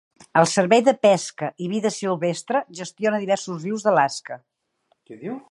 El 0.39 0.47
Servei 0.51 0.79
de 0.87 0.93
pesca 1.07 1.49
i 1.65 1.67
vida 1.73 1.91
silvestre 1.97 2.63
gestiona 2.81 3.21
diversos 3.25 3.63
rius 3.69 3.87
d'Alaska. 3.89 4.41